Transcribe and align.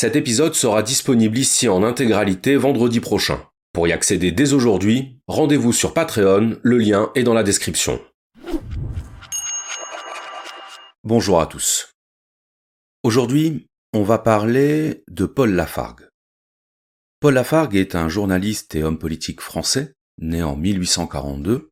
Cet 0.00 0.16
épisode 0.16 0.54
sera 0.54 0.82
disponible 0.82 1.36
ici 1.36 1.68
en 1.68 1.82
intégralité 1.82 2.56
vendredi 2.56 3.00
prochain. 3.00 3.46
Pour 3.74 3.86
y 3.86 3.92
accéder 3.92 4.32
dès 4.32 4.54
aujourd'hui, 4.54 5.20
rendez-vous 5.26 5.74
sur 5.74 5.92
Patreon, 5.92 6.58
le 6.62 6.78
lien 6.78 7.12
est 7.14 7.22
dans 7.22 7.34
la 7.34 7.42
description. 7.42 8.00
Bonjour 11.04 11.38
à 11.38 11.46
tous. 11.46 11.92
Aujourd'hui, 13.02 13.66
on 13.92 14.02
va 14.02 14.16
parler 14.16 15.04
de 15.10 15.26
Paul 15.26 15.52
Lafargue. 15.52 16.08
Paul 17.20 17.34
Lafargue 17.34 17.76
est 17.76 17.94
un 17.94 18.08
journaliste 18.08 18.74
et 18.74 18.82
homme 18.82 18.98
politique 18.98 19.42
français, 19.42 19.92
né 20.16 20.42
en 20.42 20.56
1842. 20.56 21.68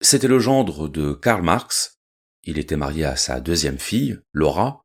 C'était 0.00 0.26
le 0.26 0.40
gendre 0.40 0.88
de 0.88 1.12
Karl 1.12 1.44
Marx. 1.44 1.96
Il 2.42 2.58
était 2.58 2.76
marié 2.76 3.04
à 3.04 3.14
sa 3.14 3.38
deuxième 3.38 3.78
fille, 3.78 4.18
Laura. 4.32 4.83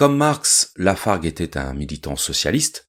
Comme 0.00 0.16
Marx, 0.16 0.72
Lafargue 0.76 1.26
était 1.26 1.58
un 1.58 1.74
militant 1.74 2.16
socialiste. 2.16 2.88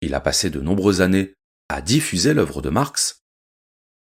Il 0.00 0.14
a 0.14 0.20
passé 0.20 0.48
de 0.48 0.62
nombreuses 0.62 1.02
années 1.02 1.34
à 1.68 1.82
diffuser 1.82 2.32
l'œuvre 2.32 2.62
de 2.62 2.70
Marx. 2.70 3.20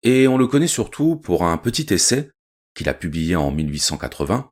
Et 0.02 0.28
on 0.28 0.38
le 0.38 0.46
connaît 0.48 0.68
surtout 0.68 1.16
pour 1.16 1.46
un 1.46 1.58
petit 1.58 1.94
essai 1.94 2.32
qu'il 2.76 2.90
a 2.90 2.94
publié 2.94 3.38
en 3.38 3.50
1880 3.50 4.52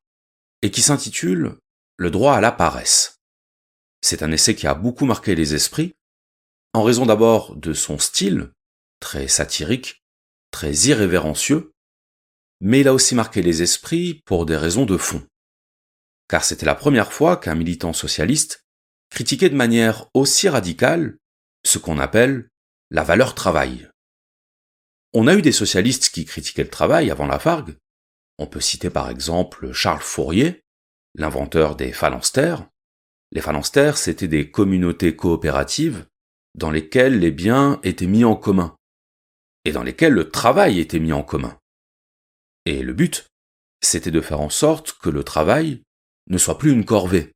et 0.61 0.71
qui 0.71 0.81
s'intitule 0.81 1.57
Le 1.97 2.11
droit 2.11 2.33
à 2.33 2.39
la 2.39 2.53
paresse. 2.53 3.19
C'est 3.99 4.23
un 4.23 4.31
essai 4.31 4.55
qui 4.55 4.67
a 4.67 4.73
beaucoup 4.73 5.03
marqué 5.03 5.35
les 5.35 5.53
esprits, 5.53 5.91
en 6.71 6.83
raison 6.83 7.05
d'abord 7.05 7.57
de 7.57 7.73
son 7.73 7.99
style, 7.99 8.53
très 9.01 9.27
satirique, 9.27 10.01
très 10.51 10.71
irrévérencieux, 10.73 11.73
mais 12.61 12.79
il 12.79 12.87
a 12.87 12.93
aussi 12.93 13.15
marqué 13.15 13.41
les 13.41 13.61
esprits 13.61 14.21
pour 14.25 14.45
des 14.45 14.55
raisons 14.55 14.85
de 14.85 14.95
fond. 14.95 15.27
Car 16.31 16.45
c'était 16.45 16.65
la 16.65 16.75
première 16.75 17.11
fois 17.11 17.35
qu'un 17.35 17.55
militant 17.55 17.91
socialiste 17.91 18.65
critiquait 19.09 19.49
de 19.49 19.55
manière 19.55 20.07
aussi 20.13 20.47
radicale 20.47 21.17
ce 21.65 21.77
qu'on 21.77 21.99
appelle 21.99 22.49
la 22.89 23.03
valeur 23.03 23.35
travail. 23.35 23.89
On 25.11 25.27
a 25.27 25.35
eu 25.35 25.41
des 25.41 25.51
socialistes 25.51 26.07
qui 26.07 26.23
critiquaient 26.23 26.63
le 26.63 26.69
travail 26.69 27.11
avant 27.11 27.27
la 27.27 27.37
Fargue. 27.37 27.75
On 28.37 28.47
peut 28.47 28.61
citer 28.61 28.89
par 28.89 29.09
exemple 29.09 29.73
Charles 29.73 29.99
Fourier, 29.99 30.63
l'inventeur 31.15 31.75
des 31.75 31.91
phalanstères. 31.91 32.65
Les 33.33 33.41
phalanstères, 33.41 33.97
c'étaient 33.97 34.29
des 34.29 34.49
communautés 34.49 35.17
coopératives 35.17 36.07
dans 36.55 36.71
lesquelles 36.71 37.19
les 37.19 37.31
biens 37.31 37.81
étaient 37.83 38.07
mis 38.07 38.23
en 38.23 38.37
commun 38.37 38.77
et 39.65 39.73
dans 39.73 39.83
lesquelles 39.83 40.13
le 40.13 40.29
travail 40.29 40.79
était 40.79 40.99
mis 40.99 41.11
en 41.11 41.23
commun. 41.23 41.59
Et 42.65 42.83
le 42.83 42.93
but, 42.93 43.27
c'était 43.81 44.11
de 44.11 44.21
faire 44.21 44.39
en 44.39 44.49
sorte 44.49 44.93
que 44.93 45.09
le 45.09 45.25
travail 45.25 45.83
ne 46.27 46.37
soit 46.37 46.57
plus 46.57 46.71
une 46.71 46.85
corvée, 46.85 47.33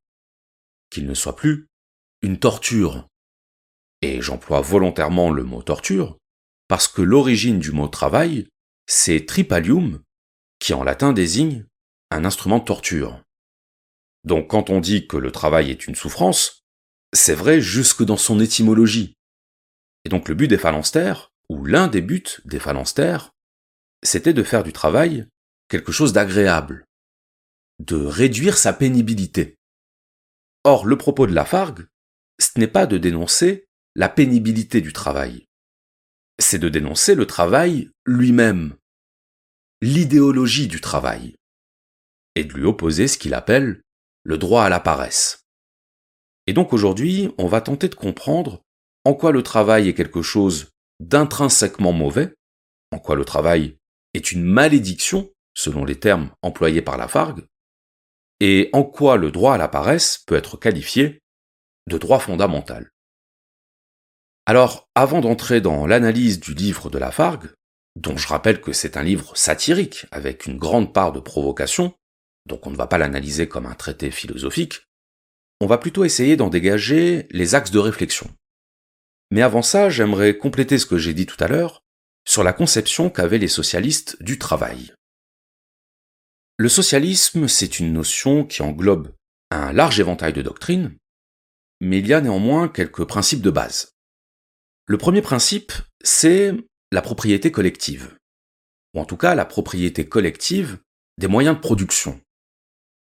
qu'il 0.90 1.06
ne 1.06 1.14
soit 1.14 1.36
plus 1.36 1.68
une 2.22 2.40
torture. 2.40 3.08
Et 4.02 4.22
j'emploie 4.22 4.62
volontairement 4.62 5.32
le 5.32 5.44
mot 5.44 5.64
torture 5.64 6.18
parce 6.68 6.88
que 6.88 7.02
l'origine 7.02 7.60
du 7.60 7.72
mot 7.72 7.88
travail, 7.88 8.48
c'est 8.88 9.26
tripalium, 9.26 10.02
qui 10.60 10.74
en 10.74 10.84
latin 10.84 11.14
désigne 11.14 11.66
un 12.12 12.26
instrument 12.26 12.60
de 12.60 12.66
torture. 12.66 13.22
Donc 14.24 14.50
quand 14.50 14.70
on 14.70 14.80
dit 14.80 15.08
que 15.08 15.18
le 15.18 15.32
travail 15.32 15.70
est 15.70 15.88
une 15.88 15.96
souffrance, 15.96 16.64
c'est 17.14 17.36
vrai 17.36 17.62
jusque 17.62 18.04
dans 18.04 18.18
son 18.18 18.40
étymologie. 18.40 19.16
Et 20.06 20.10
donc 20.10 20.28
le 20.28 20.36
but 20.36 20.48
des 20.48 20.58
phalanstères, 20.58 21.32
ou 21.50 21.66
l'un 21.66 21.88
des 21.88 22.02
buts 22.02 22.24
des 22.46 22.60
phalanstères, 22.60 23.32
c'était 24.04 24.34
de 24.34 24.44
faire 24.44 24.64
du 24.64 24.74
travail 24.74 25.28
quelque 25.68 25.92
chose 25.92 26.14
d'agréable, 26.14 26.86
de 27.80 27.96
réduire 27.96 28.58
sa 28.58 28.74
pénibilité. 28.74 29.58
Or, 30.64 30.86
le 30.86 30.98
propos 30.98 31.28
de 31.28 31.34
Lafargue, 31.34 31.88
ce 32.40 32.58
n'est 32.58 32.68
pas 32.68 32.86
de 32.86 32.98
dénoncer 32.98 33.68
la 33.96 34.10
pénibilité 34.10 34.82
du 34.82 34.94
travail, 34.94 35.46
c'est 36.40 36.60
de 36.60 36.70
dénoncer 36.70 37.16
le 37.16 37.26
travail 37.26 37.90
lui-même, 38.06 38.76
l'idéologie 39.82 40.68
du 40.68 40.82
travail, 40.82 41.36
et 42.36 42.44
de 42.44 42.54
lui 42.54 42.66
opposer 42.66 43.08
ce 43.08 43.18
qu'il 43.18 43.34
appelle 43.34 43.82
le 44.24 44.38
droit 44.38 44.64
à 44.64 44.70
la 44.70 44.80
paresse. 44.80 45.46
Et 46.48 46.54
donc 46.54 46.74
aujourd'hui, 46.74 47.34
on 47.38 47.48
va 47.48 47.62
tenter 47.62 47.90
de 47.90 47.96
comprendre 47.96 48.62
en 49.04 49.14
quoi 49.14 49.32
le 49.32 49.44
travail 49.44 49.88
est 49.88 49.94
quelque 49.94 50.22
chose 50.22 50.72
d'intrinsèquement 51.00 51.94
mauvais, 51.94 52.34
en 52.92 53.00
quoi 53.00 53.16
le 53.16 53.26
travail 53.26 53.78
est 54.14 54.32
une 54.32 54.44
malédiction, 54.44 55.32
selon 55.54 55.86
les 55.86 56.00
termes 56.00 56.32
employés 56.42 56.82
par 56.82 56.98
Lafargue, 56.98 57.46
et 58.40 58.70
en 58.74 58.84
quoi 58.84 59.18
le 59.18 59.32
droit 59.32 59.54
à 59.54 59.58
la 59.58 59.68
paresse 59.68 60.20
peut 60.26 60.36
être 60.36 60.58
qualifié 60.58 61.22
de 61.88 61.98
droit 61.98 62.20
fondamental. 62.20 62.92
Alors, 64.46 64.90
avant 64.96 65.22
d'entrer 65.22 65.62
dans 65.62 65.88
l'analyse 65.88 66.40
du 66.40 66.54
livre 66.54 66.90
de 66.90 66.98
Lafargue, 66.98 67.50
dont 67.96 68.18
je 68.18 68.28
rappelle 68.28 68.62
que 68.62 68.74
c'est 68.74 68.98
un 68.98 69.04
livre 69.04 69.36
satirique 69.36 70.06
avec 70.12 70.46
une 70.46 70.58
grande 70.58 70.94
part 70.94 71.12
de 71.12 71.20
provocation, 71.20 71.94
donc 72.46 72.68
on 72.68 72.72
ne 72.72 72.76
va 72.76 72.88
pas 72.88 72.98
l'analyser 72.98 73.48
comme 73.48 73.66
un 73.66 73.74
traité 73.74 74.12
philosophique, 74.12 74.82
on 75.62 75.68
va 75.68 75.78
plutôt 75.78 76.04
essayer 76.04 76.36
d'en 76.36 76.50
dégager 76.50 77.28
les 77.32 77.56
axes 77.56 77.72
de 77.72 77.80
réflexion. 77.80 78.30
Mais 79.32 79.42
avant 79.42 79.62
ça, 79.62 79.90
j'aimerais 79.90 80.38
compléter 80.38 80.78
ce 80.78 80.86
que 80.86 80.98
j'ai 80.98 81.14
dit 81.14 81.26
tout 81.26 81.42
à 81.44 81.48
l'heure 81.48 81.84
sur 82.28 82.44
la 82.44 82.54
conception 82.54 83.10
qu'avaient 83.10 83.38
les 83.38 83.48
socialistes 83.48 84.22
du 84.22 84.38
travail. 84.38 84.94
Le 86.58 86.70
socialisme, 86.70 87.50
c'est 87.50 87.80
une 87.80 87.92
notion 87.92 88.46
qui 88.46 88.62
englobe 88.62 89.14
un 89.52 89.74
large 89.74 90.00
éventail 90.00 90.32
de 90.32 90.42
doctrines, 90.42 90.98
mais 91.82 92.00
il 92.00 92.08
y 92.08 92.14
a 92.14 92.22
néanmoins 92.22 92.70
quelques 92.70 93.04
principes 93.04 93.42
de 93.42 93.50
base. 93.50 93.92
Le 94.86 94.98
premier 94.98 95.22
principe, 95.22 95.74
c'est 96.02 96.54
la 96.94 97.02
propriété 97.02 97.52
collective, 97.52 98.18
ou 98.94 99.02
en 99.02 99.06
tout 99.06 99.18
cas 99.18 99.36
la 99.36 99.44
propriété 99.44 100.08
collective 100.08 100.80
des 101.18 101.28
moyens 101.28 101.58
de 101.58 101.62
production. 101.62 102.22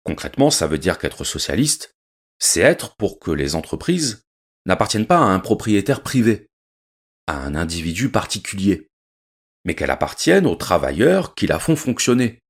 Concrètement, 0.03 0.49
ça 0.49 0.67
veut 0.67 0.77
dire 0.77 0.97
qu'être 0.97 1.25
socialiste, 1.25 1.93
c'est 2.39 2.61
être 2.61 2.95
pour 2.95 3.19
que 3.19 3.31
les 3.31 3.55
entreprises 3.55 4.23
n'appartiennent 4.65 5.07
pas 5.07 5.17
à 5.17 5.23
un 5.23 5.39
propriétaire 5.39 6.03
privé, 6.03 6.47
à 7.27 7.43
un 7.43 7.55
individu 7.55 8.09
particulier, 8.09 8.87
mais 9.65 9.75
qu'elles 9.75 9.91
appartiennent 9.91 10.47
aux 10.47 10.55
travailleurs 10.55 11.35
qui 11.35 11.47
la 11.47 11.59
font 11.59 11.75
fonctionner, 11.75 12.40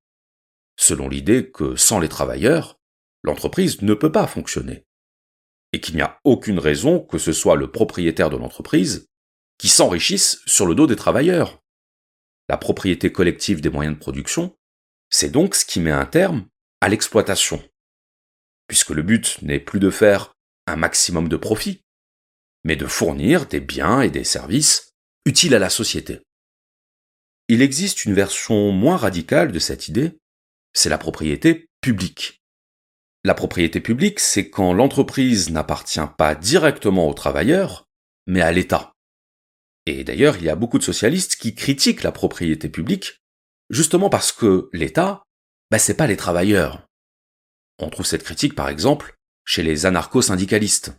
selon 0.77 1.09
l'idée 1.09 1.51
que 1.51 1.75
sans 1.75 1.99
les 1.99 2.09
travailleurs, 2.09 2.79
l'entreprise 3.23 3.81
ne 3.81 3.93
peut 3.93 4.11
pas 4.11 4.27
fonctionner, 4.27 4.85
et 5.73 5.79
qu'il 5.79 5.95
n'y 5.95 6.01
a 6.01 6.19
aucune 6.23 6.59
raison 6.59 6.99
que 6.99 7.17
ce 7.17 7.33
soit 7.33 7.55
le 7.55 7.71
propriétaire 7.71 8.29
de 8.29 8.37
l'entreprise 8.37 9.07
qui 9.57 9.69
s'enrichisse 9.69 10.41
sur 10.45 10.65
le 10.65 10.75
dos 10.75 10.87
des 10.87 10.95
travailleurs. 10.95 11.61
La 12.49 12.57
propriété 12.57 13.11
collective 13.11 13.61
des 13.61 13.69
moyens 13.69 13.95
de 13.95 13.99
production, 13.99 14.55
c'est 15.09 15.29
donc 15.29 15.55
ce 15.55 15.65
qui 15.65 15.79
met 15.79 15.91
un 15.91 16.05
terme 16.05 16.47
à 16.81 16.89
l'exploitation 16.89 17.63
puisque 18.71 18.91
le 18.91 19.01
but 19.01 19.41
n'est 19.41 19.59
plus 19.59 19.81
de 19.81 19.89
faire 19.89 20.33
un 20.65 20.77
maximum 20.77 21.27
de 21.27 21.35
profit, 21.35 21.83
mais 22.63 22.77
de 22.77 22.85
fournir 22.85 23.45
des 23.45 23.59
biens 23.59 23.99
et 23.99 24.09
des 24.09 24.23
services 24.23 24.93
utiles 25.25 25.53
à 25.53 25.59
la 25.59 25.69
société. 25.69 26.21
Il 27.49 27.61
existe 27.61 28.05
une 28.05 28.13
version 28.13 28.71
moins 28.71 28.95
radicale 28.95 29.51
de 29.51 29.59
cette 29.59 29.89
idée, 29.89 30.20
c'est 30.73 30.89
la 30.89 30.97
propriété 30.97 31.69
publique. 31.81 32.41
La 33.23 33.33
propriété 33.33 33.79
publique, 33.79 34.19
c'est 34.19 34.49
quand 34.49 34.73
l'entreprise 34.73 35.51
n'appartient 35.51 35.99
pas 36.17 36.35
directement 36.35 37.07
aux 37.07 37.13
travailleurs, 37.13 37.87
mais 38.25 38.41
à 38.41 38.51
l'État. 38.51 38.93
Et 39.85 40.03
d'ailleurs, 40.03 40.37
il 40.37 40.43
y 40.43 40.49
a 40.49 40.55
beaucoup 40.55 40.77
de 40.77 40.83
socialistes 40.83 41.35
qui 41.35 41.55
critiquent 41.55 42.03
la 42.03 42.11
propriété 42.11 42.69
publique, 42.69 43.21
justement 43.69 44.09
parce 44.09 44.31
que 44.31 44.69
l'État, 44.73 45.23
bah, 45.69 45.79
c'est 45.79 45.95
pas 45.95 46.07
les 46.07 46.17
travailleurs. 46.17 46.87
On 47.79 47.89
trouve 47.89 48.05
cette 48.05 48.23
critique 48.23 48.55
par 48.55 48.69
exemple 48.69 49.15
chez 49.45 49.63
les 49.63 49.85
anarcho-syndicalistes. 49.85 50.93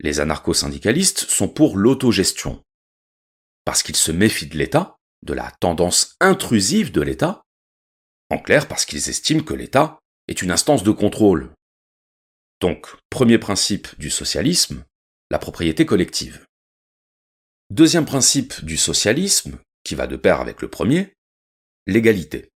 Les 0.00 0.20
anarcho-syndicalistes 0.20 1.20
sont 1.20 1.48
pour 1.48 1.76
l'autogestion. 1.76 2.62
Parce 3.64 3.82
qu'ils 3.82 3.96
se 3.96 4.12
méfient 4.12 4.48
de 4.48 4.58
l'État, 4.58 4.96
de 5.22 5.32
la 5.32 5.50
tendance 5.60 6.16
intrusive 6.20 6.92
de 6.92 7.00
l'État. 7.00 7.42
En 8.30 8.38
clair, 8.38 8.68
parce 8.68 8.84
qu'ils 8.84 9.08
estiment 9.08 9.42
que 9.42 9.54
l'État 9.54 9.98
est 10.28 10.42
une 10.42 10.50
instance 10.50 10.82
de 10.82 10.90
contrôle. 10.90 11.52
Donc, 12.60 12.88
premier 13.10 13.38
principe 13.38 13.88
du 13.98 14.10
socialisme, 14.10 14.84
la 15.30 15.38
propriété 15.38 15.86
collective. 15.86 16.44
Deuxième 17.70 18.06
principe 18.06 18.64
du 18.64 18.76
socialisme, 18.76 19.58
qui 19.84 19.94
va 19.94 20.06
de 20.06 20.16
pair 20.16 20.40
avec 20.40 20.62
le 20.62 20.68
premier, 20.68 21.12
l'égalité 21.86 22.50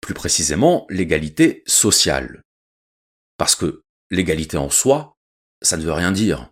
plus 0.00 0.14
précisément 0.14 0.86
l'égalité 0.90 1.62
sociale. 1.66 2.42
Parce 3.36 3.54
que 3.54 3.82
l'égalité 4.10 4.56
en 4.56 4.70
soi, 4.70 5.14
ça 5.62 5.76
ne 5.76 5.82
veut 5.82 5.92
rien 5.92 6.12
dire. 6.12 6.50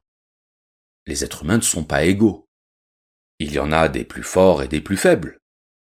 Les 1.06 1.24
êtres 1.24 1.42
humains 1.42 1.56
ne 1.56 1.62
sont 1.62 1.84
pas 1.84 2.04
égaux. 2.04 2.46
Il 3.38 3.52
y 3.52 3.58
en 3.58 3.72
a 3.72 3.88
des 3.88 4.04
plus 4.04 4.22
forts 4.22 4.62
et 4.62 4.68
des 4.68 4.80
plus 4.80 4.96
faibles, 4.96 5.38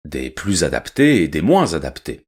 des 0.06 0.30
plus 0.30 0.64
adaptés 0.64 1.24
et 1.24 1.28
des 1.28 1.42
moins 1.42 1.74
adaptés. 1.74 2.26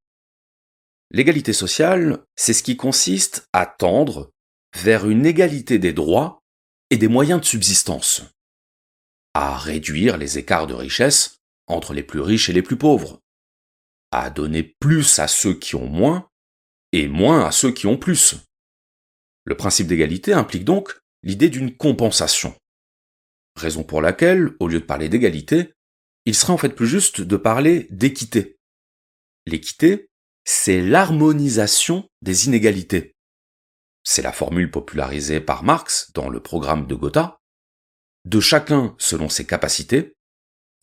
L'égalité 1.11 1.53
sociale, 1.53 2.23
c'est 2.35 2.53
ce 2.53 2.63
qui 2.63 2.75
consiste 2.75 3.47
à 3.53 3.65
tendre 3.65 4.31
vers 4.75 5.07
une 5.07 5.25
égalité 5.25 5.77
des 5.79 5.93
droits 5.93 6.41
et 6.89 6.97
des 6.97 7.07
moyens 7.07 7.41
de 7.41 7.45
subsistance, 7.45 8.23
à 9.33 9.57
réduire 9.57 10.17
les 10.17 10.37
écarts 10.37 10.67
de 10.67 10.73
richesse 10.73 11.37
entre 11.67 11.93
les 11.93 12.03
plus 12.03 12.19
riches 12.19 12.49
et 12.49 12.53
les 12.53 12.61
plus 12.61 12.77
pauvres, 12.77 13.19
à 14.11 14.29
donner 14.29 14.63
plus 14.79 15.19
à 15.19 15.27
ceux 15.27 15.53
qui 15.53 15.75
ont 15.75 15.87
moins 15.87 16.27
et 16.91 17.07
moins 17.07 17.45
à 17.45 17.51
ceux 17.51 17.71
qui 17.71 17.87
ont 17.87 17.97
plus. 17.97 18.35
Le 19.45 19.57
principe 19.57 19.87
d'égalité 19.87 20.33
implique 20.33 20.65
donc 20.65 20.99
l'idée 21.23 21.49
d'une 21.49 21.75
compensation. 21.75 22.55
Raison 23.55 23.83
pour 23.83 24.01
laquelle, 24.01 24.55
au 24.59 24.67
lieu 24.67 24.79
de 24.79 24.85
parler 24.85 25.09
d'égalité, 25.09 25.73
il 26.25 26.35
serait 26.35 26.53
en 26.53 26.57
fait 26.57 26.69
plus 26.69 26.87
juste 26.87 27.21
de 27.21 27.37
parler 27.37 27.87
d'équité. 27.89 28.57
L'équité, 29.45 30.09
c'est 30.45 30.81
l'harmonisation 30.81 32.07
des 32.21 32.47
inégalités. 32.47 33.15
C'est 34.03 34.21
la 34.21 34.33
formule 34.33 34.71
popularisée 34.71 35.39
par 35.39 35.63
Marx 35.63 36.11
dans 36.13 36.29
le 36.29 36.41
programme 36.41 36.87
de 36.87 36.95
Gotha. 36.95 37.37
De 38.25 38.39
chacun 38.39 38.95
selon 38.99 39.29
ses 39.29 39.45
capacités, 39.45 40.15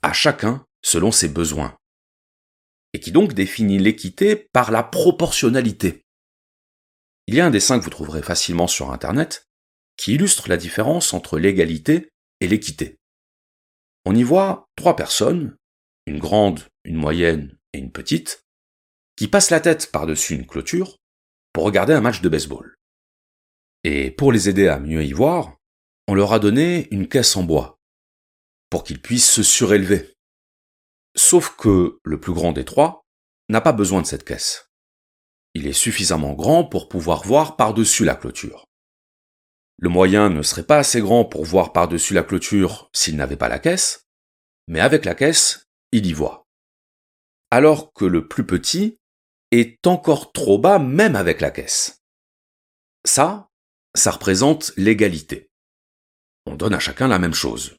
à 0.02 0.12
chacun 0.12 0.66
selon 0.82 1.12
ses 1.12 1.28
besoins. 1.28 1.76
Et 2.92 3.00
qui 3.00 3.12
donc 3.12 3.32
définit 3.34 3.78
l'équité 3.78 4.36
par 4.52 4.70
la 4.70 4.82
proportionnalité. 4.82 6.04
Il 7.26 7.34
y 7.34 7.40
a 7.40 7.46
un 7.46 7.50
dessin 7.50 7.78
que 7.78 7.84
vous 7.84 7.90
trouverez 7.90 8.22
facilement 8.22 8.66
sur 8.66 8.92
Internet 8.92 9.46
qui 9.96 10.14
illustre 10.14 10.48
la 10.48 10.56
différence 10.56 11.12
entre 11.12 11.38
l'égalité 11.38 12.08
et 12.40 12.48
l'équité. 12.48 12.99
On 14.04 14.14
y 14.14 14.22
voit 14.22 14.68
trois 14.76 14.96
personnes, 14.96 15.56
une 16.06 16.18
grande, 16.18 16.60
une 16.84 16.96
moyenne 16.96 17.58
et 17.72 17.78
une 17.78 17.92
petite, 17.92 18.44
qui 19.16 19.28
passent 19.28 19.50
la 19.50 19.60
tête 19.60 19.92
par-dessus 19.92 20.34
une 20.34 20.46
clôture 20.46 20.96
pour 21.52 21.64
regarder 21.64 21.92
un 21.92 22.00
match 22.00 22.20
de 22.20 22.28
baseball. 22.28 22.74
Et 23.84 24.10
pour 24.10 24.32
les 24.32 24.48
aider 24.48 24.68
à 24.68 24.78
mieux 24.78 25.04
y 25.04 25.12
voir, 25.12 25.56
on 26.08 26.14
leur 26.14 26.32
a 26.32 26.38
donné 26.38 26.88
une 26.90 27.08
caisse 27.08 27.36
en 27.36 27.42
bois, 27.42 27.78
pour 28.70 28.84
qu'ils 28.84 29.02
puissent 29.02 29.30
se 29.30 29.42
surélever. 29.42 30.14
Sauf 31.16 31.56
que 31.56 31.98
le 32.02 32.20
plus 32.20 32.32
grand 32.32 32.52
des 32.52 32.64
trois 32.64 33.02
n'a 33.48 33.60
pas 33.60 33.72
besoin 33.72 34.00
de 34.00 34.06
cette 34.06 34.24
caisse. 34.24 34.70
Il 35.54 35.66
est 35.66 35.72
suffisamment 35.72 36.34
grand 36.34 36.64
pour 36.64 36.88
pouvoir 36.88 37.24
voir 37.24 37.56
par-dessus 37.56 38.04
la 38.04 38.14
clôture. 38.14 38.69
Le 39.82 39.88
moyen 39.88 40.28
ne 40.28 40.42
serait 40.42 40.66
pas 40.66 40.76
assez 40.76 41.00
grand 41.00 41.24
pour 41.24 41.46
voir 41.46 41.72
par-dessus 41.72 42.12
la 42.12 42.22
clôture 42.22 42.90
s'il 42.92 43.16
n'avait 43.16 43.38
pas 43.38 43.48
la 43.48 43.58
caisse, 43.58 44.06
mais 44.68 44.78
avec 44.78 45.06
la 45.06 45.14
caisse, 45.14 45.68
il 45.90 46.04
y 46.04 46.12
voit. 46.12 46.46
Alors 47.50 47.94
que 47.94 48.04
le 48.04 48.28
plus 48.28 48.44
petit 48.44 48.98
est 49.50 49.86
encore 49.86 50.32
trop 50.32 50.58
bas 50.58 50.78
même 50.78 51.16
avec 51.16 51.40
la 51.40 51.50
caisse. 51.50 52.02
Ça, 53.06 53.48
ça 53.94 54.10
représente 54.10 54.72
l'égalité. 54.76 55.48
On 56.44 56.56
donne 56.56 56.74
à 56.74 56.78
chacun 56.78 57.08
la 57.08 57.18
même 57.18 57.34
chose. 57.34 57.76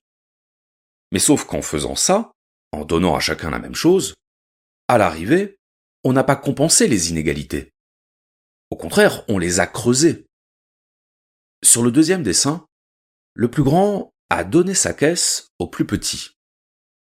Mais 1.11 1.19
sauf 1.19 1.45
qu'en 1.45 1.61
faisant 1.61 1.95
ça, 1.95 2.31
en 2.71 2.83
donnant 2.83 3.15
à 3.15 3.19
chacun 3.19 3.51
la 3.51 3.59
même 3.59 3.75
chose, 3.75 4.15
à 4.87 4.97
l'arrivée, 4.97 5.59
on 6.03 6.13
n'a 6.13 6.23
pas 6.23 6.35
compensé 6.35 6.87
les 6.87 7.11
inégalités. 7.11 7.71
Au 8.71 8.75
contraire, 8.75 9.23
on 9.27 9.37
les 9.37 9.59
a 9.59 9.67
creusées. 9.67 10.25
Sur 11.63 11.83
le 11.83 11.91
deuxième 11.91 12.23
dessin, 12.23 12.65
le 13.33 13.49
plus 13.49 13.63
grand 13.63 14.11
a 14.29 14.43
donné 14.43 14.73
sa 14.73 14.93
caisse 14.93 15.47
au 15.59 15.67
plus 15.67 15.85
petit, 15.85 16.31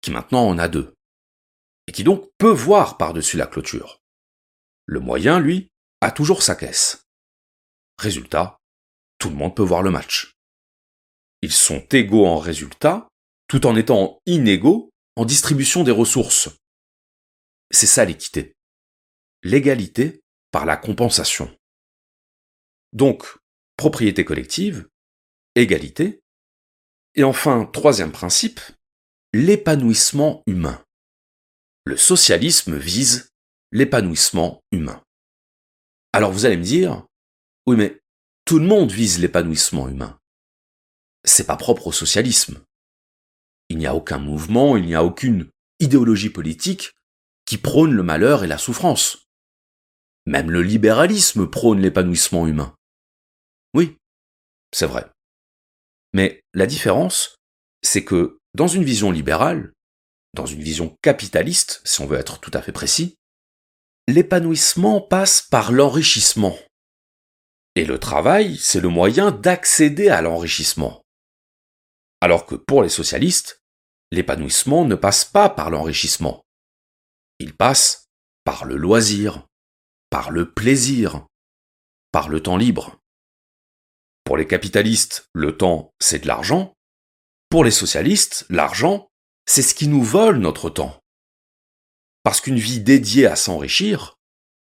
qui 0.01 0.11
maintenant 0.11 0.47
en 0.47 0.59
a 0.59 0.69
deux, 0.69 0.95
et 1.87 1.93
qui 1.93 2.05
donc 2.05 2.31
peut 2.39 2.53
voir 2.53 2.97
par-dessus 2.97 3.37
la 3.37 3.47
clôture. 3.47 3.99
Le 4.87 5.01
moyen, 5.01 5.41
lui, 5.41 5.69
a 6.01 6.11
toujours 6.11 6.43
sa 6.43 6.55
caisse. 6.55 7.05
Résultat, 7.99 8.59
tout 9.19 9.31
le 9.31 9.37
monde 9.37 9.57
peut 9.57 9.63
voir 9.63 9.83
le 9.83 9.91
match. 9.91 10.35
Ils 11.43 11.53
sont 11.53 11.87
égaux 11.91 12.27
en 12.27 12.39
résultat, 12.39 13.09
tout 13.49 13.67
en 13.67 13.77
étant 13.77 14.19
inégaux 14.27 14.91
en 15.17 15.25
distribution 15.25 15.85
des 15.85 15.91
ressources. 15.91 16.49
C'est 17.71 17.87
ça 17.87 18.05
l'équité. 18.05 18.55
L'égalité 19.43 20.23
par 20.51 20.65
la 20.65 20.77
compensation. 20.77 21.55
Donc, 22.93 23.37
propriété 23.77 24.25
collective, 24.25 24.89
égalité, 25.55 26.23
et 27.15 27.25
enfin, 27.25 27.65
troisième 27.67 28.13
principe, 28.13 28.61
l'épanouissement 29.33 30.43
humain. 30.47 30.83
Le 31.85 31.97
socialisme 31.97 32.77
vise 32.77 33.31
l'épanouissement 33.73 34.63
humain. 34.73 35.03
Alors 36.13 36.33
vous 36.33 36.47
allez 36.47 36.57
me 36.57 36.63
dire, 36.63 37.07
oui 37.67 37.77
mais 37.77 38.01
tout 38.45 38.59
le 38.59 38.67
monde 38.67 38.93
vise 38.93 39.19
l'épanouissement 39.19 39.89
humain. 39.89 40.19
C'est 41.25 41.47
pas 41.47 41.57
propre 41.57 41.89
au 41.89 41.93
socialisme. 41.93 42.63
Il 43.69 43.79
n'y 43.79 43.87
a 43.87 43.95
aucun 43.95 44.19
mouvement, 44.19 44.77
il 44.77 44.85
n'y 44.85 44.95
a 44.95 45.05
aucune 45.05 45.51
idéologie 45.81 46.31
politique 46.31 46.93
qui 47.47 47.59
prône 47.59 47.93
le 47.93 48.03
malheur 48.03 48.45
et 48.45 48.47
la 48.47 48.59
souffrance. 48.59 49.29
Même 50.27 50.51
le 50.51 50.63
libéralisme 50.63 51.49
prône 51.49 51.81
l'épanouissement 51.81 52.47
humain. 52.47 52.75
Oui, 53.75 53.99
c'est 54.73 54.87
vrai. 54.87 55.07
Mais 56.13 56.43
la 56.55 56.67
différence, 56.67 57.37
c'est 57.83 58.05
que 58.05 58.39
dans 58.55 58.69
une 58.69 58.85
vision 58.85 59.11
libérale, 59.11 59.73
dans 60.33 60.47
une 60.47 60.63
vision 60.63 60.97
capitaliste, 61.03 61.81
si 61.85 62.01
on 62.01 62.07
veut 62.07 62.19
être 62.19 62.41
tout 62.41 62.53
à 62.55 62.63
fait 62.63 62.73
précis, 62.73 63.17
l'épanouissement 64.09 65.01
passe 65.01 65.43
par 65.43 65.73
l'enrichissement. 65.73 66.57
Et 67.75 67.85
le 67.85 67.99
travail, 67.99 68.57
c'est 68.59 68.81
le 68.81 68.89
moyen 68.89 69.33
d'accéder 69.33 70.09
à 70.09 70.23
l'enrichissement. 70.23 71.03
Alors 72.21 72.47
que 72.47 72.55
pour 72.55 72.83
les 72.83 72.89
socialistes, 72.89 73.61
l'épanouissement 74.13 74.85
ne 74.85 74.95
passe 74.95 75.25
pas 75.25 75.49
par 75.49 75.71
l'enrichissement. 75.71 76.43
Il 77.41 77.55
passe 77.55 78.07
par 78.45 78.65
le 78.65 78.77
loisir, 78.77 79.47
par 80.11 80.31
le 80.31 80.53
plaisir, 80.53 81.27
par 82.13 82.29
le 82.29 82.41
temps 82.41 82.57
libre. 82.57 83.01
Pour 84.25 84.39
les 84.39 84.47
capitalistes, 84.47 85.29
le 85.35 85.57
temps, 85.57 85.93
c'est 86.01 86.21
de 86.21 86.27
l'argent. 86.27 86.75
Pour 87.51 87.63
les 87.63 87.71
socialistes, 87.71 88.47
l'argent, 88.49 89.09
c'est 89.47 89.63
ce 89.63 89.75
qui 89.75 89.87
nous 89.87 90.03
vole 90.03 90.39
notre 90.39 90.71
temps. 90.71 90.99
Parce 92.23 92.41
qu'une 92.41 92.59
vie 92.59 92.81
dédiée 92.81 93.27
à 93.27 93.37
s'enrichir, 93.37 94.17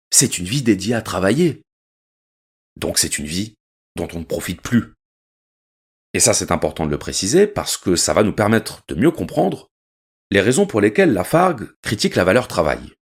c'est 0.09 0.37
une 0.37 0.45
vie 0.45 0.61
dédiée 0.61 0.95
à 0.95 1.01
travailler. 1.01 1.63
Donc 2.77 2.97
c'est 2.97 3.17
une 3.17 3.25
vie 3.25 3.55
dont 3.97 4.07
on 4.13 4.19
ne 4.19 4.25
profite 4.25 4.61
plus. 4.61 4.93
Et 6.13 6.21
ça 6.21 6.33
c'est 6.33 6.51
important 6.51 6.85
de 6.85 6.91
le 6.91 6.97
préciser 6.97 7.45
parce 7.45 7.75
que 7.75 7.97
ça 7.97 8.13
va 8.13 8.23
nous 8.23 8.33
permettre 8.33 8.83
de 8.87 8.95
mieux 8.95 9.11
comprendre 9.11 9.69
les 10.29 10.39
raisons 10.39 10.65
pour 10.65 10.79
lesquelles 10.79 11.13
la 11.13 11.25
Fargue 11.25 11.69
critique 11.81 12.15
la 12.15 12.23
valeur 12.23 12.47
travail. 12.47 12.93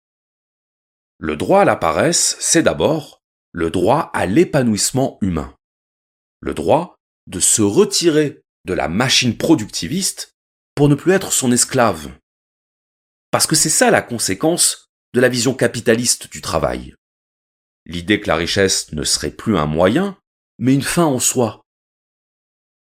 Le 1.19 1.35
droit 1.35 1.61
à 1.61 1.65
la 1.65 1.75
paresse, 1.75 2.37
c'est 2.39 2.63
d'abord 2.63 3.21
le 3.51 3.69
droit 3.69 4.09
à 4.13 4.25
l'épanouissement 4.25 5.19
humain 5.21 5.55
le 6.41 6.53
droit 6.53 6.95
de 7.27 7.39
se 7.39 7.61
retirer 7.61 8.41
de 8.65 8.73
la 8.73 8.87
machine 8.87 9.37
productiviste 9.37 10.35
pour 10.75 10.89
ne 10.89 10.95
plus 10.95 11.11
être 11.11 11.31
son 11.31 11.51
esclave. 11.51 12.11
Parce 13.31 13.47
que 13.47 13.55
c'est 13.55 13.69
ça 13.69 13.91
la 13.91 14.01
conséquence 14.01 14.89
de 15.13 15.19
la 15.19 15.29
vision 15.29 15.53
capitaliste 15.53 16.29
du 16.31 16.41
travail. 16.41 16.95
L'idée 17.85 18.19
que 18.19 18.27
la 18.27 18.35
richesse 18.35 18.91
ne 18.93 19.03
serait 19.03 19.31
plus 19.31 19.57
un 19.57 19.65
moyen, 19.65 20.17
mais 20.57 20.73
une 20.73 20.81
fin 20.81 21.05
en 21.05 21.19
soi. 21.19 21.61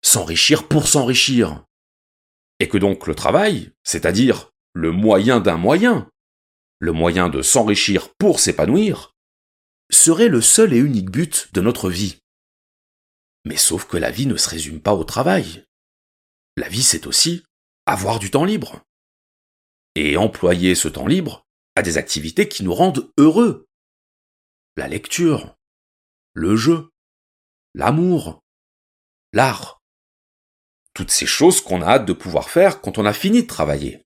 S'enrichir 0.03 0.67
pour 0.69 0.89
s'enrichir. 0.89 1.65
Et 2.59 2.69
que 2.69 2.79
donc 2.79 3.07
le 3.07 3.15
travail, 3.15 3.73
c'est-à-dire 3.85 4.51
le 4.73 4.93
moyen 4.93 5.41
d'un 5.41 5.57
moyen, 5.57 6.09
le 6.79 6.93
moyen 6.93 7.29
de 7.29 7.43
s'enrichir 7.43 8.15
pour 8.15 8.41
s'épanouir, 8.41 9.13
serait 9.91 10.29
le 10.29 10.41
seul 10.41 10.73
et 10.73 10.79
unique 10.79 11.11
but 11.11 11.49
de 11.53 11.61
notre 11.61 11.91
vie. 11.91 12.19
Mais 13.45 13.57
sauf 13.57 13.87
que 13.87 13.97
la 13.97 14.11
vie 14.11 14.27
ne 14.27 14.37
se 14.37 14.49
résume 14.49 14.81
pas 14.81 14.95
au 14.95 15.05
travail. 15.05 15.65
La 16.57 16.69
vie, 16.69 16.83
c'est 16.83 17.07
aussi 17.07 17.45
avoir 17.87 18.19
du 18.19 18.31
temps 18.31 18.45
libre. 18.45 18.83
Et 19.95 20.17
employer 20.17 20.75
ce 20.75 20.89
temps 20.89 21.07
libre 21.07 21.47
à 21.77 21.83
des 21.83 21.99
activités 21.99 22.49
qui 22.49 22.63
nous 22.63 22.75
rendent 22.75 23.11
heureux. 23.19 23.67
La 24.77 24.89
lecture, 24.89 25.57
le 26.35 26.57
jeu, 26.57 26.91
l'amour, 27.75 28.43
l'art. 29.33 29.81
Toutes 30.95 31.11
ces 31.11 31.27
choses 31.27 31.61
qu'on 31.61 31.83
a 31.83 31.87
hâte 31.87 32.07
de 32.07 32.13
pouvoir 32.13 32.51
faire 32.51 32.81
quand 32.81 32.99
on 32.99 33.07
a 33.07 33.13
fini 33.13 33.43
de 33.43 33.47
travailler. 33.47 34.05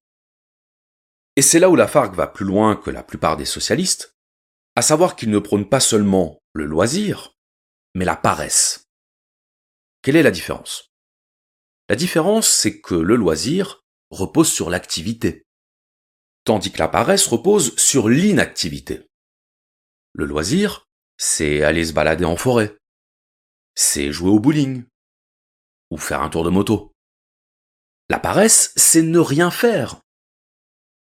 Et 1.37 1.43
c'est 1.43 1.59
là 1.59 1.69
où 1.69 1.77
la 1.77 1.89
FARC 1.89 2.15
va 2.15 2.27
plus 2.27 2.45
loin 2.45 2.77
que 2.77 2.91
la 2.91 3.03
plupart 3.03 3.37
des 3.37 3.45
socialistes, 3.45 4.15
à 4.77 4.83
savoir 4.83 5.17
qu'ils 5.17 5.31
ne 5.31 5.39
prônent 5.39 5.69
pas 5.69 5.81
seulement 5.81 6.39
le 6.53 6.65
loisir, 6.67 7.35
mais 7.95 8.05
la 8.05 8.17
paresse. 8.17 8.84
Quelle 10.05 10.17
est 10.17 10.23
la 10.23 10.31
différence? 10.31 10.93
La 11.89 11.97
différence, 11.97 12.47
c'est 12.47 12.79
que 12.79 12.95
le 12.95 13.17
loisir 13.17 13.81
repose 14.11 14.53
sur 14.53 14.69
l'activité, 14.69 15.47
tandis 16.45 16.71
que 16.71 16.79
la 16.79 16.89
paresse 16.89 17.27
repose 17.27 17.75
sur 17.79 18.11
l'inactivité. 18.11 19.07
Le 20.13 20.27
loisir, 20.27 20.85
c'est 21.17 21.63
aller 21.63 21.87
se 21.87 21.95
balader 21.95 22.27
en 22.27 22.37
forêt, 22.37 22.77
c'est 23.75 24.13
jouer 24.13 24.29
au 24.29 24.39
bowling 24.39 24.85
ou 25.91 25.97
faire 25.97 26.21
un 26.21 26.29
tour 26.29 26.45
de 26.45 26.51
moto. 26.51 26.93
La 28.11 28.19
paresse, 28.19 28.75
c'est 28.77 29.01
ne 29.01 29.19
rien 29.19 29.51
faire. 29.51 30.03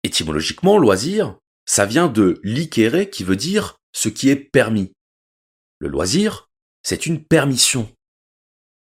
Étymologiquement, 0.03 0.77
loisir, 0.77 1.39
ça 1.65 1.85
vient 1.85 2.09
de 2.09 2.41
liquere 2.43 3.09
qui 3.09 3.23
veut 3.23 3.37
dire 3.37 3.77
ce 3.93 4.09
qui 4.09 4.27
est 4.27 4.35
permis. 4.35 4.91
Le 5.79 5.87
loisir, 5.87 6.49
c'est 6.83 7.05
une 7.05 7.23
permission. 7.23 7.89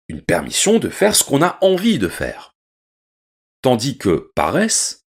Une 0.09 0.21
permission 0.21 0.79
de 0.79 0.89
faire 0.89 1.15
ce 1.15 1.23
qu'on 1.23 1.41
a 1.41 1.57
envie 1.61 1.99
de 1.99 2.07
faire. 2.07 2.53
Tandis 3.61 3.97
que 3.97 4.31
paresse, 4.35 5.03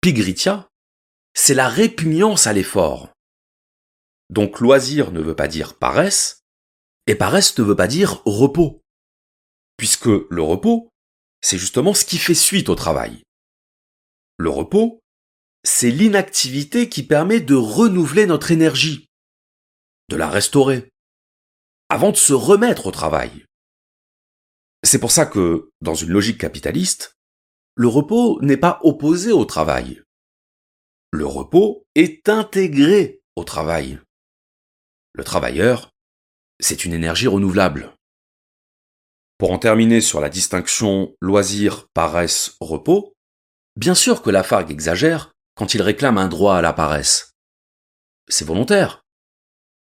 pigritia, 0.00 0.68
c'est 1.34 1.54
la 1.54 1.68
répugnance 1.68 2.46
à 2.46 2.52
l'effort. 2.52 3.12
Donc 4.30 4.60
loisir 4.60 5.12
ne 5.12 5.20
veut 5.20 5.36
pas 5.36 5.48
dire 5.48 5.78
paresse, 5.78 6.42
et 7.06 7.14
paresse 7.14 7.56
ne 7.58 7.64
veut 7.64 7.76
pas 7.76 7.88
dire 7.88 8.22
repos. 8.24 8.82
Puisque 9.76 10.06
le 10.06 10.42
repos, 10.42 10.90
c'est 11.40 11.58
justement 11.58 11.94
ce 11.94 12.04
qui 12.04 12.18
fait 12.18 12.34
suite 12.34 12.68
au 12.68 12.74
travail. 12.74 13.22
Le 14.38 14.50
repos, 14.50 15.00
c'est 15.64 15.90
l'inactivité 15.90 16.88
qui 16.88 17.02
permet 17.02 17.40
de 17.40 17.54
renouveler 17.54 18.26
notre 18.26 18.50
énergie, 18.50 19.08
de 20.08 20.16
la 20.16 20.28
restaurer, 20.28 20.90
avant 21.88 22.10
de 22.10 22.16
se 22.16 22.32
remettre 22.32 22.86
au 22.86 22.90
travail. 22.90 23.45
C'est 24.86 25.00
pour 25.00 25.10
ça 25.10 25.26
que, 25.26 25.72
dans 25.80 25.96
une 25.96 26.10
logique 26.10 26.38
capitaliste, 26.38 27.16
le 27.74 27.88
repos 27.88 28.40
n'est 28.40 28.56
pas 28.56 28.78
opposé 28.84 29.32
au 29.32 29.44
travail. 29.44 30.00
Le 31.10 31.26
repos 31.26 31.84
est 31.96 32.28
intégré 32.28 33.20
au 33.34 33.42
travail. 33.42 33.98
Le 35.12 35.24
travailleur, 35.24 35.90
c'est 36.60 36.84
une 36.84 36.92
énergie 36.92 37.26
renouvelable. 37.26 37.94
Pour 39.38 39.50
en 39.50 39.58
terminer 39.58 40.00
sur 40.00 40.20
la 40.20 40.28
distinction 40.28 41.16
loisir, 41.20 41.88
paresse, 41.92 42.54
repos, 42.60 43.12
bien 43.74 43.96
sûr 43.96 44.22
que 44.22 44.30
la 44.30 44.44
Fargue 44.44 44.70
exagère 44.70 45.32
quand 45.56 45.74
il 45.74 45.82
réclame 45.82 46.16
un 46.16 46.28
droit 46.28 46.54
à 46.54 46.62
la 46.62 46.72
paresse. 46.72 47.32
C'est 48.28 48.46
volontaire. 48.46 49.02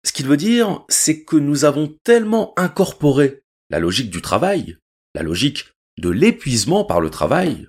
Ce 0.03 0.13
qu'il 0.13 0.25
veut 0.25 0.36
dire, 0.36 0.84
c'est 0.89 1.24
que 1.24 1.36
nous 1.36 1.63
avons 1.63 1.96
tellement 2.03 2.58
incorporé 2.58 3.43
la 3.69 3.79
logique 3.79 4.09
du 4.09 4.21
travail, 4.21 4.77
la 5.15 5.23
logique 5.23 5.71
de 5.97 6.09
l'épuisement 6.09 6.85
par 6.85 7.01
le 7.01 7.09
travail, 7.09 7.67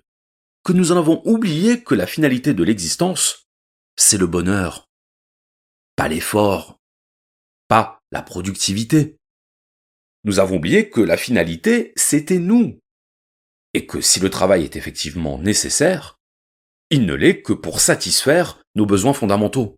que 0.65 0.73
nous 0.73 0.93
en 0.93 0.97
avons 0.97 1.23
oublié 1.25 1.83
que 1.83 1.95
la 1.95 2.07
finalité 2.07 2.55
de 2.55 2.63
l'existence, 2.63 3.47
c'est 3.97 4.19
le 4.19 4.27
bonheur, 4.27 4.89
pas 5.97 6.09
l'effort, 6.09 6.79
pas 7.69 8.01
la 8.11 8.23
productivité. 8.23 9.17
Nous 10.25 10.39
avons 10.39 10.57
oublié 10.57 10.91
que 10.91 11.01
la 11.01 11.17
finalité, 11.17 11.93
c'était 11.97 12.39
nous, 12.39 12.79
et 13.75 13.87
que 13.87 14.01
si 14.01 14.21
le 14.21 14.31
travail 14.31 14.65
est 14.65 14.77
effectivement 14.77 15.39
nécessaire, 15.39 16.19
il 16.91 17.07
ne 17.07 17.15
l'est 17.15 17.43
que 17.43 17.53
pour 17.53 17.81
satisfaire 17.81 18.63
nos 18.75 18.87
besoins 18.87 19.15
fondamentaux. 19.15 19.77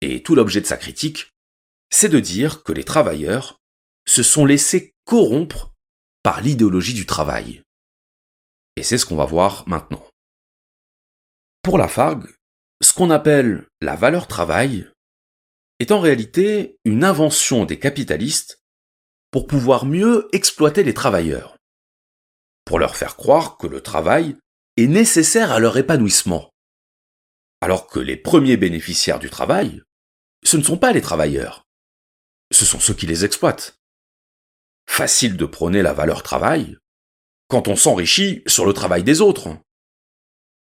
Et 0.00 0.22
tout 0.22 0.34
l'objet 0.34 0.60
de 0.60 0.66
sa 0.66 0.78
critique, 0.78 1.30
c'est 1.90 2.08
de 2.08 2.20
dire 2.20 2.62
que 2.62 2.72
les 2.72 2.84
travailleurs 2.84 3.58
se 4.06 4.22
sont 4.22 4.46
laissés 4.46 4.89
corrompre 5.04 5.72
par 6.22 6.40
l'idéologie 6.40 6.94
du 6.94 7.06
travail. 7.06 7.62
Et 8.76 8.82
c'est 8.82 8.98
ce 8.98 9.06
qu'on 9.06 9.16
va 9.16 9.24
voir 9.24 9.68
maintenant. 9.68 10.06
Pour 11.62 11.78
la 11.78 11.88
Fargue, 11.88 12.28
ce 12.82 12.92
qu'on 12.92 13.10
appelle 13.10 13.66
la 13.80 13.96
valeur 13.96 14.26
travail 14.26 14.90
est 15.78 15.92
en 15.92 16.00
réalité 16.00 16.78
une 16.84 17.04
invention 17.04 17.64
des 17.64 17.78
capitalistes 17.78 18.62
pour 19.30 19.46
pouvoir 19.46 19.86
mieux 19.86 20.28
exploiter 20.32 20.82
les 20.82 20.94
travailleurs, 20.94 21.56
pour 22.64 22.78
leur 22.78 22.96
faire 22.96 23.16
croire 23.16 23.56
que 23.56 23.66
le 23.66 23.80
travail 23.80 24.36
est 24.76 24.86
nécessaire 24.86 25.52
à 25.52 25.58
leur 25.58 25.76
épanouissement, 25.76 26.50
alors 27.60 27.86
que 27.86 28.00
les 28.00 28.16
premiers 28.16 28.56
bénéficiaires 28.56 29.18
du 29.18 29.30
travail, 29.30 29.82
ce 30.44 30.56
ne 30.56 30.62
sont 30.62 30.78
pas 30.78 30.92
les 30.92 31.02
travailleurs, 31.02 31.64
ce 32.50 32.64
sont 32.64 32.80
ceux 32.80 32.94
qui 32.94 33.06
les 33.06 33.24
exploitent. 33.24 33.79
Facile 34.92 35.36
de 35.36 35.46
prôner 35.46 35.82
la 35.82 35.92
valeur 35.92 36.24
travail 36.24 36.76
quand 37.48 37.68
on 37.68 37.76
s'enrichit 37.76 38.42
sur 38.46 38.66
le 38.66 38.72
travail 38.72 39.04
des 39.04 39.20
autres. 39.20 39.56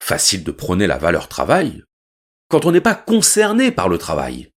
Facile 0.02 0.44
de 0.44 0.52
prôner 0.52 0.88
la 0.88 0.98
valeur 0.98 1.30
travail 1.30 1.84
quand 2.50 2.66
on 2.66 2.72
n'est 2.72 2.82
pas 2.82 2.96
concerné 2.96 3.72
par 3.72 3.88
le 3.88 4.00
travail. 4.00 4.52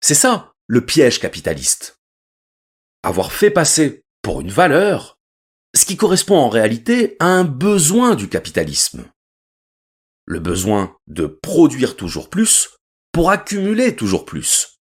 C'est 0.00 0.14
ça, 0.14 0.52
le 0.68 0.86
piège 0.86 1.18
capitaliste. 1.18 2.00
Avoir 3.02 3.32
fait 3.32 3.50
passer 3.50 4.04
pour 4.22 4.40
une 4.40 4.50
valeur 4.50 5.18
ce 5.74 5.84
qui 5.84 5.96
correspond 5.96 6.38
en 6.38 6.48
réalité 6.48 7.16
à 7.18 7.26
un 7.26 7.44
besoin 7.44 8.14
du 8.14 8.28
capitalisme. 8.28 9.10
Le 10.24 10.38
besoin 10.38 10.96
de 11.08 11.26
produire 11.26 11.96
toujours 11.96 12.30
plus 12.30 12.78
pour 13.10 13.28
accumuler 13.30 13.96
toujours 13.96 14.24
plus. 14.24 14.75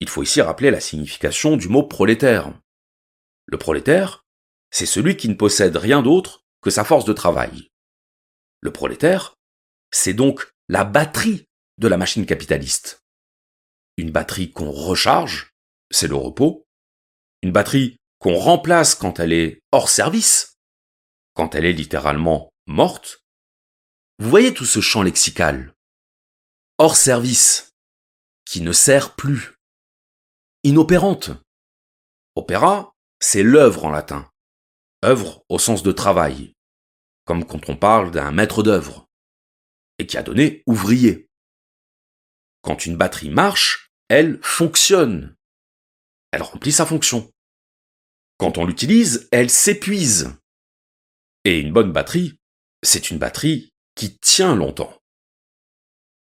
Il 0.00 0.08
faut 0.08 0.22
ici 0.22 0.40
rappeler 0.40 0.70
la 0.70 0.80
signification 0.80 1.56
du 1.56 1.68
mot 1.68 1.82
prolétaire. 1.82 2.52
Le 3.46 3.58
prolétaire, 3.58 4.24
c'est 4.70 4.86
celui 4.86 5.16
qui 5.16 5.28
ne 5.28 5.34
possède 5.34 5.76
rien 5.76 6.02
d'autre 6.02 6.44
que 6.62 6.70
sa 6.70 6.84
force 6.84 7.04
de 7.04 7.12
travail. 7.12 7.70
Le 8.60 8.72
prolétaire, 8.72 9.36
c'est 9.90 10.14
donc 10.14 10.50
la 10.68 10.84
batterie 10.84 11.46
de 11.78 11.88
la 11.88 11.96
machine 11.96 12.26
capitaliste. 12.26 13.02
Une 13.96 14.10
batterie 14.10 14.52
qu'on 14.52 14.70
recharge, 14.70 15.52
c'est 15.90 16.08
le 16.08 16.16
repos. 16.16 16.66
Une 17.42 17.52
batterie 17.52 17.96
qu'on 18.18 18.36
remplace 18.36 18.94
quand 18.94 19.18
elle 19.18 19.32
est 19.32 19.60
hors 19.72 19.88
service, 19.88 20.58
quand 21.34 21.54
elle 21.54 21.64
est 21.64 21.72
littéralement 21.72 22.50
morte. 22.66 23.22
Vous 24.18 24.28
voyez 24.28 24.54
tout 24.54 24.66
ce 24.66 24.80
champ 24.80 25.02
lexical. 25.02 25.74
Hors 26.78 26.96
service, 26.96 27.70
qui 28.44 28.60
ne 28.60 28.72
sert 28.72 29.14
plus. 29.14 29.54
Inopérante. 30.62 31.30
Opéra, 32.34 32.94
c'est 33.18 33.42
l'œuvre 33.42 33.86
en 33.86 33.90
latin. 33.90 34.30
Œuvre 35.02 35.42
au 35.48 35.58
sens 35.58 35.82
de 35.82 35.90
travail, 35.90 36.52
comme 37.24 37.46
quand 37.46 37.70
on 37.70 37.76
parle 37.78 38.10
d'un 38.10 38.30
maître 38.30 38.62
d'œuvre, 38.62 39.08
et 39.98 40.06
qui 40.06 40.18
a 40.18 40.22
donné 40.22 40.62
ouvrier. 40.66 41.30
Quand 42.60 42.84
une 42.84 42.98
batterie 42.98 43.30
marche, 43.30 43.90
elle 44.08 44.38
fonctionne. 44.42 45.34
Elle 46.30 46.42
remplit 46.42 46.72
sa 46.72 46.84
fonction. 46.84 47.32
Quand 48.36 48.58
on 48.58 48.66
l'utilise, 48.66 49.30
elle 49.32 49.48
s'épuise. 49.48 50.36
Et 51.44 51.58
une 51.58 51.72
bonne 51.72 51.90
batterie, 51.90 52.38
c'est 52.82 53.10
une 53.10 53.18
batterie 53.18 53.72
qui 53.94 54.18
tient 54.18 54.54
longtemps. 54.54 55.00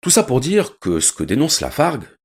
Tout 0.02 0.10
ça 0.10 0.22
pour 0.22 0.40
dire 0.40 0.78
que 0.80 1.00
ce 1.00 1.14
que 1.14 1.24
dénonce 1.24 1.62
la 1.62 1.70
Fargue, 1.70 2.17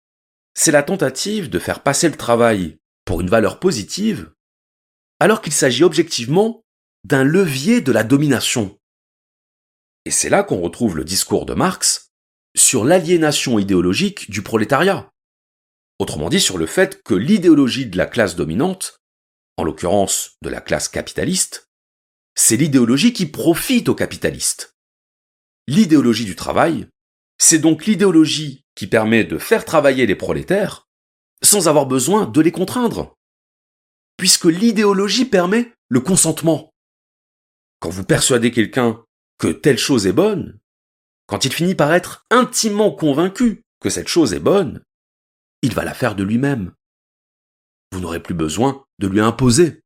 c'est 0.53 0.72
la 0.72 0.83
tentative 0.83 1.50
de 1.50 1.60
faire 1.60 1.81
passer 1.83 2.10
le 2.10 2.17
travail 2.17 2.77
pour 3.05 3.22
une 3.22 3.29
valeur 3.29 3.60
positive 3.60 4.31
alors 5.19 5.41
qu'il 5.41 5.53
s'agit 5.53 5.83
objectivement 5.83 6.63
d'un 7.03 7.24
levier 7.24 7.81
de 7.81 7.91
la 7.91 8.03
domination. 8.03 8.77
Et 10.05 10.12
c'est 10.12 10.29
là 10.29 10.43
qu'on 10.43 10.62
retrouve 10.62 10.98
le 10.98 11.05
discours 11.05 11.45
de 11.45 11.53
Marx 11.53 12.12
sur 12.55 12.83
l'aliénation 12.83 13.57
idéologique 13.57 14.29
du 14.29 14.41
prolétariat. 14.41 15.10
Autrement 16.00 16.29
dit 16.29 16.41
sur 16.41 16.57
le 16.57 16.65
fait 16.65 17.01
que 17.03 17.13
l'idéologie 17.13 17.86
de 17.86 17.98
la 17.98 18.05
classe 18.05 18.36
dominante, 18.36 19.00
en 19.57 19.63
l'occurrence 19.63 20.38
de 20.41 20.50
la 20.50 20.62
classe 20.62 20.89
capitaliste, 20.89 21.69
c'est 22.36 22.57
l'idéologie 22.57 23.13
qui 23.13 23.27
profite 23.27 23.89
aux 23.89 23.95
capitalistes. 23.95 24.75
L'idéologie 25.67 26.25
du 26.25 26.36
travail, 26.36 26.88
c'est 27.38 27.60
donc 27.60 27.86
l'idéologie 27.86 28.62
qui 28.75 28.87
permet 28.87 29.23
de 29.23 29.37
faire 29.37 29.65
travailler 29.65 30.05
les 30.05 30.15
prolétaires 30.15 30.87
sans 31.41 31.67
avoir 31.67 31.85
besoin 31.85 32.25
de 32.25 32.41
les 32.41 32.51
contraindre 32.51 33.15
puisque 34.17 34.45
l'idéologie 34.45 35.25
permet 35.25 35.73
le 35.89 35.99
consentement. 35.99 36.73
Quand 37.79 37.89
vous 37.89 38.05
persuadez 38.05 38.51
quelqu'un 38.51 39.03
que 39.37 39.47
telle 39.47 39.77
chose 39.77 40.07
est 40.07 40.13
bonne, 40.13 40.59
quand 41.27 41.45
il 41.45 41.53
finit 41.53 41.75
par 41.75 41.93
être 41.93 42.25
intimement 42.29 42.91
convaincu 42.91 43.63
que 43.79 43.89
cette 43.89 44.07
chose 44.07 44.33
est 44.33 44.39
bonne, 44.39 44.83
il 45.61 45.73
va 45.73 45.83
la 45.83 45.93
faire 45.93 46.15
de 46.15 46.23
lui-même. 46.23 46.73
Vous 47.91 47.99
n'aurez 47.99 48.21
plus 48.21 48.33
besoin 48.33 48.85
de 48.99 49.07
lui 49.07 49.19
imposer. 49.19 49.81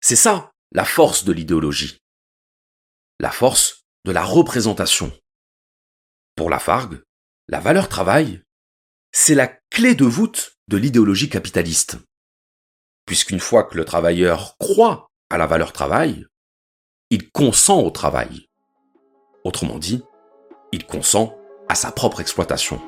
C'est 0.00 0.16
ça, 0.16 0.52
la 0.72 0.84
force 0.84 1.24
de 1.24 1.32
l'idéologie. 1.32 1.98
La 3.18 3.30
force 3.30 3.86
de 4.04 4.12
la 4.12 4.24
représentation. 4.24 5.12
Pour 6.36 6.50
la 6.50 6.58
Fargue, 6.58 7.02
la 7.48 7.60
valeur 7.60 7.88
travail, 7.88 8.42
c'est 9.12 9.34
la 9.34 9.48
clé 9.70 9.94
de 9.94 10.04
voûte 10.04 10.56
de 10.68 10.76
l'idéologie 10.76 11.28
capitaliste 11.28 11.98
puisqu'une 13.06 13.40
fois 13.40 13.62
que 13.62 13.76
le 13.76 13.84
travailleur 13.84 14.56
croit 14.58 15.08
à 15.30 15.38
la 15.38 15.46
valeur 15.46 15.72
travail, 15.72 16.26
il 17.10 17.30
consent 17.30 17.80
au 17.80 17.90
travail. 17.90 18.48
Autrement 19.44 19.78
dit, 19.78 20.02
il 20.72 20.84
consent 20.84 21.38
à 21.68 21.76
sa 21.76 21.92
propre 21.92 22.20
exploitation. 22.20 22.80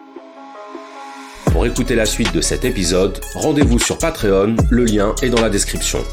Pour 1.53 1.65
écouter 1.65 1.95
la 1.95 2.05
suite 2.05 2.35
de 2.35 2.41
cet 2.41 2.65
épisode, 2.65 3.21
rendez-vous 3.35 3.79
sur 3.79 3.97
Patreon, 3.97 4.57
le 4.71 4.85
lien 4.85 5.15
est 5.23 5.31
dans 5.31 5.41
la 5.41 5.50
description. 5.50 6.05